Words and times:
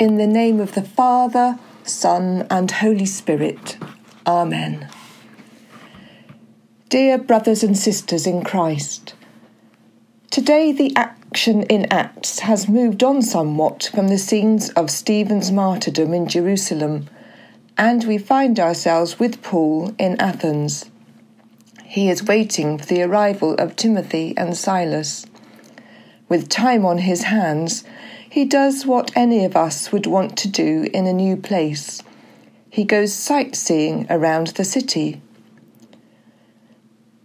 In 0.00 0.16
the 0.16 0.26
name 0.26 0.60
of 0.60 0.72
the 0.72 0.80
Father, 0.80 1.58
Son, 1.84 2.46
and 2.48 2.70
Holy 2.70 3.04
Spirit. 3.04 3.76
Amen. 4.26 4.88
Dear 6.88 7.18
brothers 7.18 7.62
and 7.62 7.76
sisters 7.76 8.26
in 8.26 8.42
Christ, 8.42 9.12
today 10.30 10.72
the 10.72 10.96
action 10.96 11.64
in 11.64 11.84
Acts 11.92 12.38
has 12.38 12.66
moved 12.66 13.02
on 13.02 13.20
somewhat 13.20 13.90
from 13.94 14.08
the 14.08 14.16
scenes 14.16 14.70
of 14.70 14.90
Stephen's 14.90 15.52
martyrdom 15.52 16.14
in 16.14 16.26
Jerusalem, 16.26 17.04
and 17.76 18.04
we 18.04 18.16
find 18.16 18.58
ourselves 18.58 19.18
with 19.18 19.42
Paul 19.42 19.94
in 19.98 20.18
Athens. 20.18 20.86
He 21.84 22.08
is 22.08 22.24
waiting 22.24 22.78
for 22.78 22.86
the 22.86 23.02
arrival 23.02 23.52
of 23.56 23.76
Timothy 23.76 24.32
and 24.38 24.56
Silas. 24.56 25.26
With 26.26 26.48
time 26.48 26.86
on 26.86 26.98
his 26.98 27.24
hands, 27.24 27.84
he 28.30 28.44
does 28.44 28.86
what 28.86 29.10
any 29.16 29.44
of 29.44 29.56
us 29.56 29.90
would 29.90 30.06
want 30.06 30.38
to 30.38 30.46
do 30.46 30.88
in 30.94 31.04
a 31.04 31.12
new 31.12 31.36
place. 31.36 32.00
He 32.70 32.84
goes 32.84 33.12
sightseeing 33.12 34.06
around 34.08 34.48
the 34.48 34.64
city. 34.64 35.20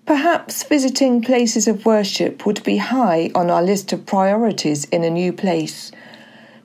Perhaps 0.07 0.63
visiting 0.63 1.21
places 1.21 1.67
of 1.67 1.85
worship 1.85 2.44
would 2.47 2.63
be 2.63 2.77
high 2.77 3.30
on 3.35 3.52
our 3.52 3.61
list 3.61 3.94
of 3.94 4.07
priorities 4.07 4.85
in 4.85 5.03
a 5.03 5.09
new 5.11 5.31
place, 5.31 5.91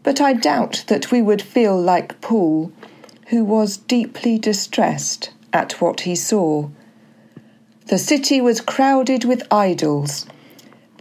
but 0.02 0.23
I 0.23 0.32
doubt 0.32 0.84
that 0.87 1.12
we 1.12 1.20
would 1.20 1.43
feel 1.43 1.79
like 1.79 2.23
Paul, 2.23 2.73
who 3.29 3.45
was 3.45 3.77
deeply 3.77 4.38
distressed 4.38 5.32
at 5.52 5.82
what 5.82 6.01
he 6.01 6.16
saw. 6.16 6.70
The 7.88 7.98
city 7.98 8.41
was 8.41 8.62
crowded 8.62 9.27
with 9.27 9.46
idols 9.51 10.24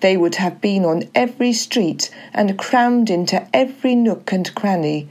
they 0.02 0.18
would 0.18 0.36
have 0.36 0.62
been 0.62 0.86
on 0.86 1.04
every 1.14 1.54
street 1.54 2.10
and 2.34 2.58
crammed 2.58 3.10
into 3.10 3.48
every 3.54 3.96
nook 3.96 4.32
and 4.32 4.54
cranny. 4.56 5.08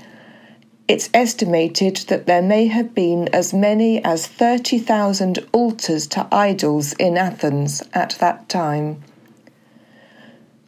It's 0.86 1.10
estimated 1.12 1.96
that 2.08 2.26
there 2.26 2.42
may 2.42 2.66
have 2.66 2.94
been 2.94 3.28
as 3.28 3.52
many 3.52 4.02
as 4.04 4.26
30,000 4.26 5.38
altars 5.52 6.06
to 6.08 6.26
idols 6.32 6.94
in 6.94 7.18
Athens 7.18 7.82
at 7.92 8.16
that 8.20 8.48
time. 8.48 9.02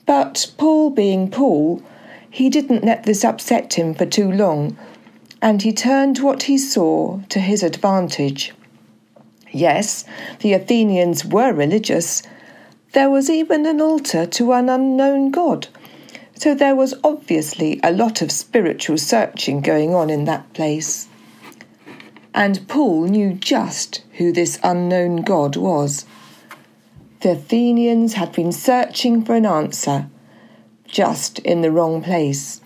But 0.05 0.53
Paul 0.59 0.91
being 0.91 1.31
Paul, 1.31 1.83
he 2.29 2.51
didn't 2.51 2.85
let 2.85 3.05
this 3.05 3.25
upset 3.25 3.75
him 3.75 3.95
for 3.95 4.05
too 4.05 4.31
long, 4.31 4.77
and 5.41 5.63
he 5.63 5.73
turned 5.73 6.19
what 6.19 6.43
he 6.45 6.59
saw 6.59 7.21
to 7.31 7.41
his 7.41 7.63
advantage. 7.63 8.53
Yes, 9.53 10.05
the 10.41 10.53
Athenians 10.53 11.25
were 11.25 11.53
religious, 11.53 12.23
there 12.93 13.11
was 13.11 13.31
even 13.31 13.67
an 13.67 13.81
altar 13.81 14.27
to 14.27 14.53
an 14.53 14.69
unknown 14.69 15.31
God. 15.31 15.69
So 16.35 16.55
there 16.55 16.75
was 16.75 16.95
obviously 17.05 17.79
a 17.83 17.93
lot 17.93 18.21
of 18.21 18.33
spiritual 18.33 18.99
searching 18.99 19.61
going 19.61 19.95
on 19.95 20.11
in 20.11 20.25
that 20.25 20.53
place. 20.55 21.07
And 22.35 22.67
Paul 22.67 23.05
knew 23.05 23.35
just 23.35 24.03
who 24.15 24.33
this 24.33 24.59
unknown 24.65 25.23
God 25.23 25.57
was. 25.57 26.05
The 27.21 27.33
Athenians 27.33 28.15
had 28.15 28.33
been 28.33 28.53
searching 28.53 29.25
for 29.25 29.35
an 29.35 29.47
answer, 29.47 30.09
just 30.87 31.39
in 31.41 31.61
the 31.61 31.71
wrong 31.71 32.03
place. 32.03 32.61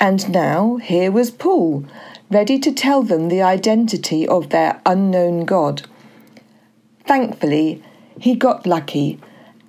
And 0.00 0.28
now 0.30 0.76
here 0.76 1.10
was 1.10 1.30
Paul, 1.30 1.86
ready 2.30 2.58
to 2.58 2.72
tell 2.72 3.02
them 3.02 3.28
the 3.28 3.42
identity 3.42 4.26
of 4.26 4.50
their 4.50 4.80
unknown 4.84 5.44
God. 5.44 5.82
Thankfully, 7.06 7.82
he 8.18 8.34
got 8.34 8.66
lucky 8.66 9.20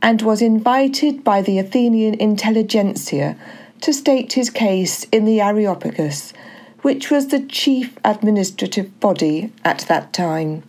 and 0.04 0.22
was 0.22 0.42
invited 0.42 1.24
by 1.24 1.42
the 1.42 1.58
Athenian 1.58 2.14
intelligentsia 2.16 3.38
to 3.80 3.94
state 3.94 4.34
his 4.34 4.50
case 4.50 5.06
in 5.06 5.24
the 5.24 5.40
Areopagus, 5.40 6.34
which 6.82 7.10
was 7.10 7.28
the 7.28 7.40
chief 7.40 7.98
administrative 8.04 9.00
body 9.00 9.52
at 9.64 9.80
that 9.88 10.12
time. 10.12 10.62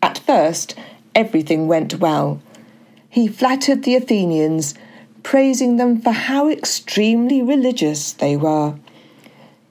At 0.00 0.18
first, 0.18 0.76
everything 1.16 1.66
went 1.66 1.98
well. 1.98 2.40
He 3.10 3.26
flattered 3.26 3.82
the 3.82 3.96
Athenians, 3.96 4.74
praising 5.24 5.76
them 5.76 6.00
for 6.00 6.12
how 6.12 6.48
extremely 6.48 7.42
religious 7.42 8.12
they 8.12 8.36
were. 8.36 8.76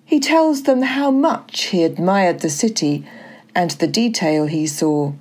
He 0.03 0.20
tells 0.20 0.64
them 0.64 0.81
how 0.81 1.09
much 1.09 1.66
he 1.66 1.84
admired 1.84 2.41
the 2.41 2.50
city 2.50 3.08
and 3.56 3.72
the 3.72 3.88
detail 3.88 4.47
he 4.47 4.68
saw. 4.68 5.14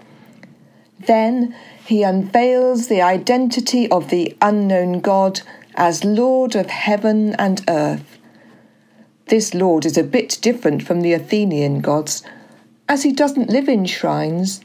Then 1.06 1.54
he 1.92 2.02
unveils 2.02 2.88
the 2.88 3.02
identity 3.02 3.86
of 3.90 4.08
the 4.08 4.34
unknown 4.40 4.98
God 5.00 5.42
as 5.74 6.04
Lord 6.04 6.56
of 6.56 6.70
heaven 6.70 7.34
and 7.34 7.62
earth. 7.68 8.18
This 9.26 9.52
Lord 9.52 9.84
is 9.84 9.98
a 9.98 10.02
bit 10.02 10.38
different 10.40 10.82
from 10.82 11.02
the 11.02 11.12
Athenian 11.12 11.82
gods, 11.82 12.22
as 12.88 13.02
he 13.02 13.12
doesn't 13.12 13.50
live 13.50 13.68
in 13.68 13.84
shrines, 13.84 14.62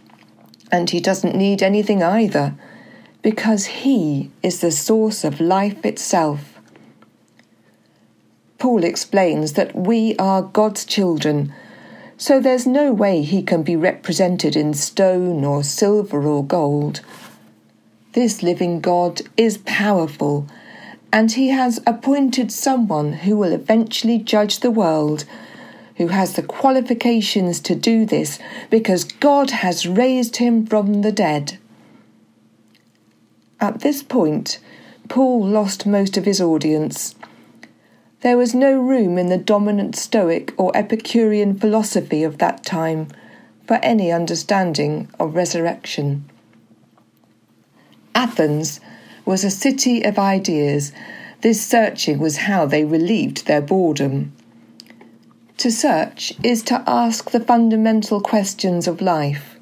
and 0.71 0.89
he 0.89 1.01
doesn't 1.01 1.35
need 1.35 1.61
anything 1.61 2.01
either, 2.01 2.55
because 3.21 3.65
he 3.65 4.31
is 4.41 4.61
the 4.61 4.71
source 4.71 5.25
of 5.25 5.41
life 5.41 5.85
itself. 5.85 6.57
Paul 8.57 8.85
explains 8.85 9.51
that 9.53 9.75
we 9.75 10.15
are 10.15 10.41
God's 10.41 10.85
children 10.85 11.53
so 12.17 12.39
there's 12.39 12.65
no 12.65 12.91
way 12.91 13.21
he 13.21 13.43
can 13.43 13.61
be 13.61 13.75
represented 13.75 14.55
in 14.55 14.73
stone 14.73 15.43
or 15.43 15.63
silver 15.63 16.23
or 16.23 16.43
gold. 16.43 17.01
This 18.13 18.41
living 18.41 18.79
God 18.79 19.21
is 19.37 19.59
powerful, 19.59 20.47
and 21.13 21.31
he 21.31 21.49
has 21.49 21.79
appointed 21.85 22.51
someone 22.51 23.13
who 23.13 23.37
will 23.37 23.53
eventually 23.53 24.17
judge 24.17 24.59
the 24.59 24.71
world, 24.71 25.25
who 25.97 26.07
has 26.07 26.33
the 26.33 26.43
qualifications 26.43 27.59
to 27.59 27.75
do 27.75 28.05
this 28.05 28.39
because 28.71 29.03
God 29.03 29.51
has 29.51 29.87
raised 29.87 30.37
him 30.37 30.65
from 30.65 31.03
the 31.03 31.11
dead. 31.11 31.59
At 33.59 33.81
this 33.81 34.01
point, 34.01 34.59
Paul 35.07 35.45
lost 35.45 35.85
most 35.85 36.17
of 36.17 36.25
his 36.25 36.41
audience. 36.41 37.15
There 38.21 38.37
was 38.37 38.55
no 38.55 38.79
room 38.81 39.19
in 39.19 39.27
the 39.27 39.37
dominant 39.37 39.95
Stoic 39.95 40.51
or 40.57 40.75
Epicurean 40.75 41.59
philosophy 41.59 42.23
of 42.23 42.39
that 42.39 42.65
time 42.65 43.09
for 43.67 43.75
any 43.83 44.11
understanding 44.11 45.07
of 45.19 45.35
resurrection. 45.35 46.25
Athens 48.15 48.79
was 49.23 49.43
a 49.43 49.51
city 49.51 50.03
of 50.03 50.17
ideas. 50.17 50.91
This 51.41 51.63
searching 51.63 52.17
was 52.17 52.37
how 52.37 52.65
they 52.65 52.83
relieved 52.83 53.45
their 53.45 53.61
boredom. 53.61 54.33
To 55.57 55.71
search 55.71 56.33
is 56.41 56.63
to 56.63 56.83
ask 56.87 57.29
the 57.29 57.39
fundamental 57.39 58.19
questions 58.19 58.87
of 58.87 58.99
life. 58.99 59.59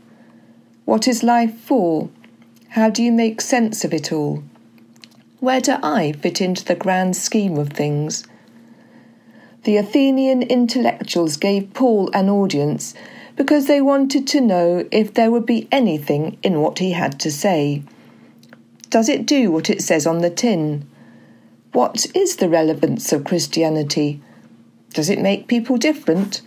What 0.85 1.09
is 1.09 1.23
life 1.23 1.59
for? 1.59 2.07
How 2.69 2.89
do 2.89 3.03
you 3.03 3.11
make 3.11 3.41
sense 3.41 3.83
of 3.83 3.93
it 3.93 4.13
all? 4.13 4.45
Where 5.41 5.59
do 5.59 5.75
I 5.83 6.13
fit 6.13 6.39
into 6.39 6.63
the 6.63 6.75
grand 6.75 7.17
scheme 7.17 7.57
of 7.57 7.69
things? 7.69 8.25
The 9.65 9.77
Athenian 9.77 10.43
intellectuals 10.43 11.37
gave 11.37 11.73
Paul 11.73 12.11
an 12.13 12.29
audience 12.29 12.93
because 13.35 13.65
they 13.65 13.81
wanted 13.81 14.27
to 14.27 14.39
know 14.39 14.87
if 14.91 15.15
there 15.15 15.31
would 15.31 15.45
be 15.45 15.67
anything 15.71 16.37
in 16.43 16.61
what 16.61 16.77
he 16.77 16.91
had 16.91 17.19
to 17.21 17.31
say. 17.31 17.81
Does 18.91 19.09
it 19.09 19.25
do 19.25 19.49
what 19.49 19.71
it 19.71 19.81
says 19.81 20.05
on 20.05 20.19
the 20.19 20.29
tin? 20.29 20.87
What 21.73 22.05
is 22.15 22.35
the 22.35 22.47
relevance 22.47 23.11
of 23.11 23.23
Christianity? 23.23 24.21
Does 24.93 25.09
it 25.09 25.19
make 25.19 25.47
people 25.47 25.77
different? 25.77 26.41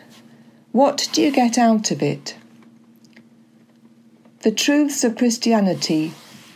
What 0.71 1.09
do 1.13 1.21
you 1.21 1.33
get 1.33 1.59
out 1.59 1.91
of 1.91 2.01
it? 2.01 2.37
The 4.43 4.53
truths 4.53 5.03
of 5.03 5.19
Christianity, 5.19 6.13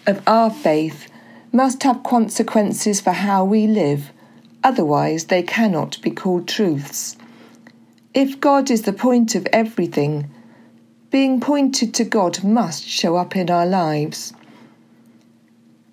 of 0.06 0.22
our 0.28 0.48
faith, 0.48 1.08
must 1.50 1.82
have 1.82 2.04
consequences 2.04 3.00
for 3.00 3.10
how 3.10 3.44
we 3.44 3.66
live 3.66 4.12
Otherwise, 4.64 5.24
they 5.24 5.42
cannot 5.42 6.00
be 6.02 6.10
called 6.10 6.46
truths. 6.46 7.16
If 8.14 8.40
God 8.40 8.70
is 8.70 8.82
the 8.82 8.92
point 8.92 9.34
of 9.34 9.46
everything, 9.52 10.30
being 11.10 11.40
pointed 11.40 11.92
to 11.94 12.04
God 12.04 12.44
must 12.44 12.84
show 12.84 13.16
up 13.16 13.34
in 13.36 13.50
our 13.50 13.66
lives. 13.66 14.32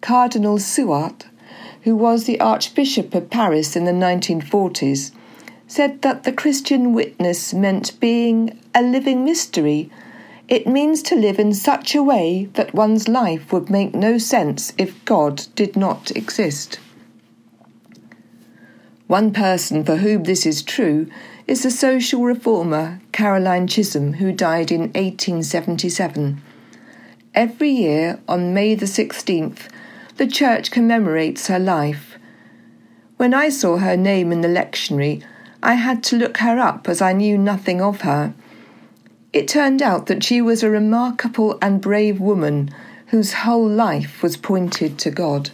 Cardinal 0.02 0.60
Suhard, 0.60 1.26
who 1.82 1.96
was 1.96 2.26
the 2.26 2.40
Archbishop 2.40 3.16
of 3.16 3.30
Paris 3.30 3.76
in 3.76 3.86
the 3.86 3.92
1940s, 3.92 5.12
said 5.68 6.02
that 6.02 6.24
the 6.24 6.32
Christian 6.32 6.94
witness 6.94 7.54
meant 7.54 8.00
being 8.00 8.60
a 8.74 8.82
living 8.82 9.24
mystery. 9.26 9.90
It 10.48 10.68
means 10.68 11.04
to 11.04 11.16
live 11.16 11.40
in 11.40 11.54
such 11.54 11.96
a 11.96 12.04
way 12.04 12.50
that 12.54 12.74
one's 12.74 13.08
life 13.08 13.52
would 13.52 13.70
make 13.70 13.94
no 13.94 14.18
sense 14.18 14.74
if 14.78 15.04
God 15.06 15.46
did 15.56 15.76
not 15.76 16.12
exist. 16.12 16.80
One 19.10 19.34
person 19.34 19.84
for 19.84 19.96
whom 19.96 20.26
this 20.26 20.46
is 20.46 20.62
true 20.62 21.08
is 21.48 21.64
the 21.64 21.72
social 21.72 22.22
reformer 22.22 23.02
Caroline 23.12 23.66
Chisholm, 23.66 24.14
who 24.14 24.32
died 24.32 24.72
in 24.72 24.82
1877. 24.82 26.40
Every 27.34 27.72
year, 27.72 28.20
on 28.28 28.54
May 28.54 28.76
the 28.76 28.86
16th, 28.86 29.62
the 30.18 30.28
church 30.28 30.70
commemorates 30.70 31.48
her 31.48 31.58
life. 31.58 32.20
When 33.18 33.34
I 33.34 33.50
saw 33.50 33.78
her 33.78 33.98
name 33.98 34.32
in 34.32 34.42
the 34.42 34.48
lectionary, 34.48 35.24
I 35.64 35.74
had 35.74 36.04
to 36.04 36.16
look 36.16 36.38
her 36.38 36.60
up 36.60 36.88
as 36.88 37.02
I 37.02 37.14
knew 37.14 37.36
nothing 37.36 37.82
of 37.82 38.02
her. 38.02 38.36
It 39.34 39.48
turned 39.48 39.82
out 39.82 40.06
that 40.06 40.24
she 40.24 40.40
was 40.40 40.62
a 40.62 40.70
remarkable 40.70 41.58
and 41.64 41.82
brave 41.82 42.20
woman 42.20 42.70
whose 43.08 43.34
whole 43.34 43.68
life 43.68 44.22
was 44.22 44.38
pointed 44.38 45.00
to 45.00 45.10
God. 45.10 45.50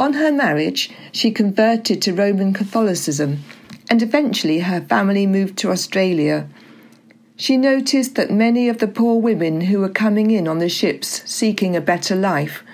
On 0.00 0.14
her 0.14 0.32
marriage, 0.32 0.88
she 1.12 1.30
converted 1.30 2.00
to 2.00 2.14
Roman 2.14 2.54
Catholicism, 2.54 3.44
and 3.90 4.00
eventually 4.00 4.60
her 4.60 4.80
family 4.80 5.26
moved 5.26 5.58
to 5.58 5.70
Australia. 5.70 6.48
She 7.36 7.58
noticed 7.58 8.14
that 8.14 8.30
many 8.30 8.70
of 8.70 8.78
the 8.78 8.88
poor 8.88 9.20
women 9.20 9.60
who 9.60 9.78
were 9.80 9.90
coming 9.90 10.30
in 10.30 10.48
on 10.48 10.58
the 10.58 10.70
ships 10.70 11.22
seeking 11.30 11.76
a 11.76 11.82
better 11.82 12.16
life 12.16 12.64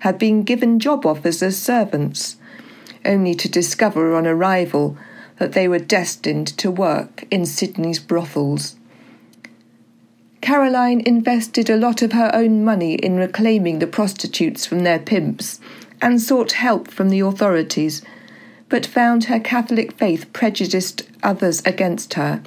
had 0.00 0.16
been 0.16 0.44
given 0.44 0.78
job 0.78 1.04
offers 1.04 1.42
as 1.42 1.58
servants, 1.58 2.36
only 3.04 3.34
to 3.34 3.48
discover 3.48 4.14
on 4.14 4.24
arrival 4.24 4.96
that 5.40 5.54
they 5.54 5.66
were 5.66 5.80
destined 5.80 6.46
to 6.58 6.70
work 6.70 7.24
in 7.32 7.46
Sydney's 7.46 7.98
brothels. 7.98 8.76
Caroline 10.40 11.02
invested 11.04 11.68
a 11.68 11.76
lot 11.76 12.02
of 12.02 12.12
her 12.12 12.30
own 12.32 12.64
money 12.64 12.94
in 12.94 13.16
reclaiming 13.16 13.80
the 13.80 13.88
prostitutes 13.88 14.64
from 14.64 14.84
their 14.84 15.00
pimps 15.00 15.58
and 16.00 16.20
sought 16.20 16.52
help 16.52 16.88
from 16.88 17.08
the 17.08 17.20
authorities, 17.20 18.02
but 18.68 18.84
found 18.86 19.24
her 19.24 19.40
Catholic 19.40 19.92
faith 19.92 20.32
prejudiced 20.32 21.08
others 21.22 21.62
against 21.64 22.14
her. 22.14 22.42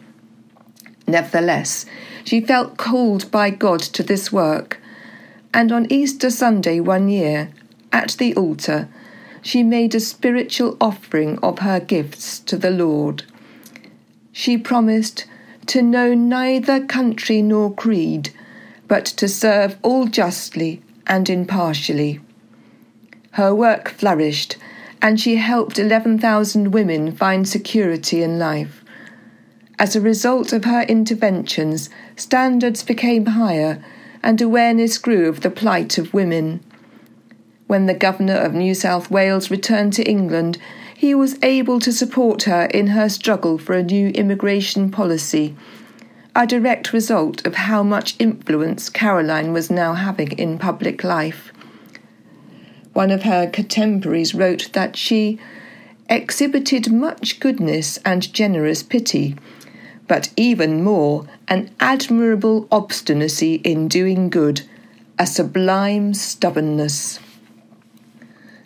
Nevertheless, 1.07 1.85
she 2.23 2.41
felt 2.41 2.77
called 2.77 3.31
by 3.31 3.49
God 3.49 3.79
to 3.81 4.03
this 4.03 4.31
work, 4.31 4.79
and 5.53 5.71
on 5.71 5.91
Easter 5.91 6.29
Sunday 6.29 6.79
one 6.79 7.09
year, 7.09 7.51
at 7.91 8.11
the 8.19 8.35
altar, 8.35 8.87
she 9.41 9.63
made 9.63 9.95
a 9.95 9.99
spiritual 9.99 10.77
offering 10.79 11.39
of 11.39 11.59
her 11.59 11.79
gifts 11.79 12.39
to 12.41 12.57
the 12.57 12.69
Lord. 12.69 13.23
She 14.31 14.57
promised 14.57 15.25
to 15.67 15.81
know 15.81 16.13
neither 16.13 16.85
country 16.85 17.41
nor 17.41 17.73
creed, 17.73 18.31
but 18.87 19.05
to 19.05 19.27
serve 19.27 19.77
all 19.81 20.07
justly 20.07 20.81
and 21.07 21.29
impartially. 21.29 22.19
Her 23.31 23.53
work 23.53 23.89
flourished, 23.89 24.57
and 25.01 25.19
she 25.19 25.37
helped 25.37 25.79
11,000 25.79 26.71
women 26.71 27.11
find 27.11 27.47
security 27.47 28.23
in 28.23 28.39
life. 28.39 28.83
As 29.77 29.95
a 29.95 30.01
result 30.01 30.51
of 30.51 30.65
her 30.65 30.81
interventions, 30.83 31.89
standards 32.17 32.83
became 32.83 33.25
higher 33.27 33.81
and 34.21 34.41
awareness 34.41 34.97
grew 34.97 35.29
of 35.29 35.41
the 35.41 35.49
plight 35.49 35.97
of 35.97 36.13
women. 36.13 36.59
When 37.67 37.85
the 37.85 37.93
Governor 37.93 38.35
of 38.35 38.53
New 38.53 38.73
South 38.73 39.09
Wales 39.09 39.49
returned 39.49 39.93
to 39.93 40.03
England, 40.03 40.57
he 40.95 41.15
was 41.15 41.37
able 41.41 41.79
to 41.79 41.93
support 41.93 42.43
her 42.43 42.65
in 42.65 42.87
her 42.87 43.07
struggle 43.07 43.57
for 43.57 43.73
a 43.73 43.83
new 43.83 44.09
immigration 44.09 44.91
policy, 44.91 45.55
a 46.35 46.45
direct 46.45 46.91
result 46.91 47.45
of 47.47 47.55
how 47.55 47.83
much 47.83 48.15
influence 48.19 48.89
Caroline 48.89 49.53
was 49.53 49.69
now 49.71 49.93
having 49.93 50.31
in 50.33 50.57
public 50.57 51.05
life. 51.05 51.53
One 52.93 53.11
of 53.11 53.23
her 53.23 53.47
contemporaries 53.47 54.33
wrote 54.33 54.69
that 54.73 54.95
she 54.95 55.39
exhibited 56.09 56.91
much 56.91 57.39
goodness 57.39 57.99
and 58.03 58.33
generous 58.33 58.81
pity, 58.81 59.35
but 60.07 60.29
even 60.35 60.83
more, 60.83 61.27
an 61.47 61.69
admirable 61.79 62.67
obstinacy 62.71 63.55
in 63.55 63.87
doing 63.87 64.29
good, 64.29 64.61
a 65.19 65.27
sublime 65.27 66.13
stubbornness. 66.13 67.19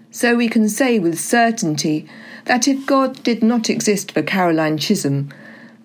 So 0.09 0.35
we 0.35 0.47
can 0.47 0.69
say 0.69 0.99
with 0.99 1.19
certainty 1.19 2.07
that 2.45 2.67
if 2.67 2.85
God 2.85 3.21
did 3.23 3.43
not 3.43 3.69
exist 3.69 4.11
for 4.11 4.21
Caroline 4.21 4.77
Chisholm, 4.77 5.29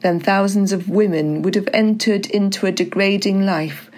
then 0.01 0.21
thousands 0.21 0.71
of 0.71 0.89
women 0.89 1.43
would 1.43 1.55
have 1.55 1.69
entered 1.73 2.27
into 2.27 2.67
a 2.67 2.73
degrading 2.73 3.45
life, 3.45 3.91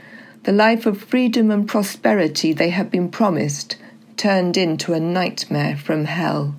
the 0.44 0.52
life 0.52 0.86
of 0.86 1.02
freedom 1.02 1.50
and 1.50 1.68
prosperity 1.68 2.52
they 2.52 2.70
had 2.70 2.90
been 2.90 3.10
promised, 3.10 3.76
turned 4.20 4.58
into 4.58 4.92
a 4.92 5.00
nightmare 5.00 5.74
from 5.74 6.04
hell. 6.04 6.54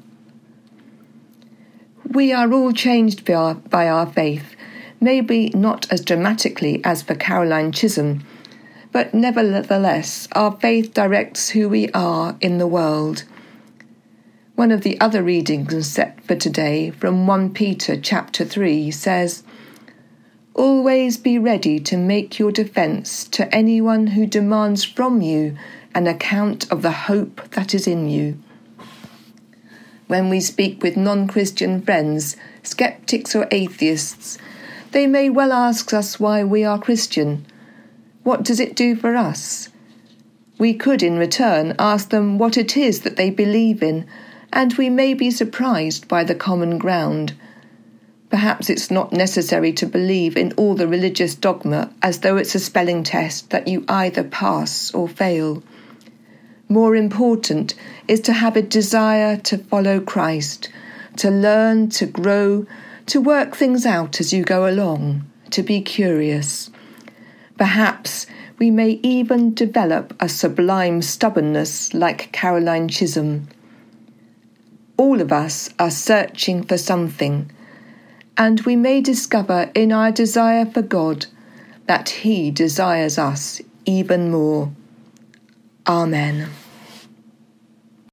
We 2.12 2.34
are 2.34 2.52
all 2.52 2.72
changed 2.72 3.24
by 3.24 3.34
our, 3.36 3.54
by 3.54 3.88
our 3.88 4.08
faith, 4.08 4.56
maybe 5.00 5.50
not 5.50 5.86
as 5.92 6.04
dramatically 6.04 6.82
as 6.84 7.04
for 7.04 7.14
Caroline 7.14 7.72
Chisholm, 7.72 8.26
but 8.92 9.14
nevertheless, 9.14 10.28
our 10.32 10.54
faith 10.54 10.96
directs 10.96 11.50
who 11.50 11.70
we 11.70 11.88
are 11.90 12.36
in 12.42 12.58
the 12.58 12.66
world. 12.66 13.26
One 14.56 14.72
of 14.72 14.82
the 14.82 15.00
other 15.00 15.22
readings 15.22 15.88
set 15.88 16.20
for 16.24 16.36
today 16.36 16.90
from 16.90 17.28
1 17.28 17.54
Peter 17.54 17.96
chapter 17.96 18.44
3 18.44 18.90
says, 18.90 19.44
Always 20.56 21.18
be 21.18 21.38
ready 21.38 21.80
to 21.82 21.96
make 21.96 22.40
your 22.40 22.52
defense 22.52 23.24
to 23.30 23.54
anyone 23.54 24.08
who 24.08 24.26
demands 24.26 24.84
from 24.84 25.22
you 25.22 25.56
an 25.94 26.08
account 26.08 26.72
of 26.72 26.82
the 26.82 26.92
hope 26.92 27.50
that 27.52 27.74
is 27.74 27.88
in 27.88 28.10
you. 28.10 28.38
When 30.08 30.30
we 30.30 30.40
speak 30.40 30.84
with 30.84 30.98
non 30.98 31.28
Christian 31.28 31.82
friends, 31.82 32.36
skeptics 32.64 33.36
or 33.36 33.48
atheists, 33.52 34.38
they 34.92 35.08
may 35.08 35.30
well 35.30 35.54
ask 35.54 35.94
us 35.94 36.20
why 36.20 36.44
we 36.44 36.64
are 36.64 36.80
Christian. 36.80 37.46
What 38.24 38.44
does 38.44 38.60
it 38.60 38.76
do 38.76 38.96
for 38.96 39.16
us? 39.16 39.70
We 40.58 40.74
could, 40.74 41.02
in 41.02 41.18
return, 41.18 41.76
ask 41.80 42.10
them 42.10 42.38
what 42.38 42.58
it 42.58 42.78
is 42.78 43.02
that 43.02 43.16
they 43.16 43.30
believe 43.30 43.82
in 43.82 44.06
and 44.54 44.74
we 44.74 44.90
may 44.90 45.14
be 45.14 45.32
surprised 45.32 46.08
by 46.08 46.24
the 46.24 46.36
common 46.36 46.78
ground. 46.78 47.34
Perhaps 48.30 48.70
it's 48.70 48.92
not 48.92 49.12
necessary 49.12 49.74
to 49.74 49.86
believe 49.86 50.38
in 50.38 50.54
all 50.54 50.76
the 50.76 50.88
religious 50.88 51.36
dogma 51.36 51.92
as 52.02 52.20
though 52.20 52.38
it's 52.38 52.56
a 52.56 52.60
spelling 52.60 53.04
test 53.04 53.50
that 53.50 53.68
you 53.68 53.84
either 53.88 54.24
pass 54.24 54.94
or 54.94 55.08
fail. 55.08 55.64
More 56.72 56.96
important 56.96 57.76
is 58.08 58.22
to 58.22 58.34
have 58.34 58.56
a 58.56 58.62
desire 58.62 59.36
to 59.38 59.58
follow 59.58 60.00
Christ, 60.00 60.70
to 61.18 61.30
learn, 61.30 61.90
to 61.90 62.06
grow, 62.06 62.66
to 63.08 63.20
work 63.20 63.56
things 63.56 63.86
out 63.86 64.22
as 64.22 64.32
you 64.32 64.44
go 64.44 64.66
along, 64.68 65.26
to 65.50 65.62
be 65.62 65.82
curious. 65.82 66.72
Perhaps 67.58 68.26
we 68.58 68.72
may 68.72 69.00
even 69.04 69.54
develop 69.54 70.16
a 70.22 70.30
sublime 70.30 71.02
stubbornness 71.02 71.94
like 71.94 72.32
Caroline 72.32 72.88
Chisholm 72.88 73.48
all 75.02 75.20
of 75.20 75.32
us 75.32 75.68
are 75.80 75.90
searching 75.90 76.62
for 76.62 76.78
something, 76.78 77.52
and 78.38 78.62
we 78.62 78.76
may 78.76 79.02
discover 79.02 79.72
in 79.74 79.92
our 79.92 80.12
desire 80.12 80.64
for 80.64 80.84
God 80.84 81.26
that 81.88 82.10
He 82.10 82.52
desires 82.52 83.18
us 83.18 83.62
even 83.88 84.30
more. 84.30 84.72
Amen. 85.88 86.52